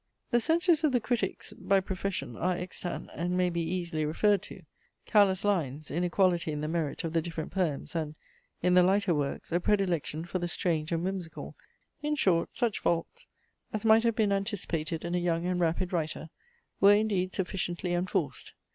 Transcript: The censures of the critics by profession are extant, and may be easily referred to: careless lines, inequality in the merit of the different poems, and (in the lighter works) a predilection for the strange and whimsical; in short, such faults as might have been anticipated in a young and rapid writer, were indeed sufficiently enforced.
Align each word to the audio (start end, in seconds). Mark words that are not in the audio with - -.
The 0.31 0.39
censures 0.39 0.83
of 0.83 0.93
the 0.93 0.99
critics 0.99 1.53
by 1.53 1.79
profession 1.79 2.35
are 2.35 2.57
extant, 2.57 3.11
and 3.13 3.37
may 3.37 3.51
be 3.51 3.61
easily 3.61 4.03
referred 4.03 4.41
to: 4.41 4.63
careless 5.05 5.45
lines, 5.45 5.91
inequality 5.91 6.51
in 6.51 6.61
the 6.61 6.67
merit 6.67 7.03
of 7.03 7.13
the 7.13 7.21
different 7.21 7.51
poems, 7.51 7.93
and 7.95 8.17
(in 8.63 8.73
the 8.73 8.81
lighter 8.81 9.13
works) 9.13 9.51
a 9.51 9.59
predilection 9.59 10.25
for 10.25 10.39
the 10.39 10.47
strange 10.47 10.91
and 10.91 11.03
whimsical; 11.03 11.55
in 12.01 12.15
short, 12.15 12.55
such 12.55 12.79
faults 12.79 13.27
as 13.73 13.85
might 13.85 14.01
have 14.01 14.15
been 14.15 14.31
anticipated 14.31 15.05
in 15.05 15.13
a 15.13 15.19
young 15.19 15.45
and 15.45 15.59
rapid 15.59 15.93
writer, 15.93 16.31
were 16.79 16.95
indeed 16.95 17.35
sufficiently 17.35 17.93
enforced. 17.93 18.53